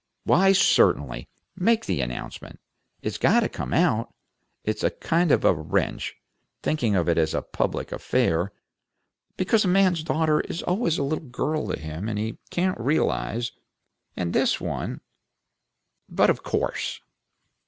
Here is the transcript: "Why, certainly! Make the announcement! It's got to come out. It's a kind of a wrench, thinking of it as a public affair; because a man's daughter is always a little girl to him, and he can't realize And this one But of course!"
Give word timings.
"Why, 0.23 0.51
certainly! 0.51 1.29
Make 1.55 1.85
the 1.85 2.01
announcement! 2.01 2.59
It's 3.03 3.19
got 3.19 3.41
to 3.41 3.47
come 3.49 3.71
out. 3.71 4.11
It's 4.63 4.83
a 4.83 4.89
kind 4.89 5.31
of 5.31 5.45
a 5.45 5.53
wrench, 5.53 6.15
thinking 6.63 6.95
of 6.95 7.07
it 7.07 7.19
as 7.19 7.35
a 7.35 7.43
public 7.43 7.91
affair; 7.91 8.51
because 9.37 9.63
a 9.63 9.67
man's 9.67 10.03
daughter 10.03 10.39
is 10.39 10.63
always 10.63 10.97
a 10.97 11.03
little 11.03 11.25
girl 11.29 11.67
to 11.67 11.77
him, 11.79 12.09
and 12.09 12.17
he 12.17 12.39
can't 12.49 12.79
realize 12.79 13.51
And 14.17 14.33
this 14.33 14.59
one 14.59 15.01
But 16.09 16.31
of 16.31 16.41
course!" 16.41 16.99